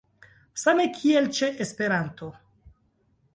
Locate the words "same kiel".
0.61-1.29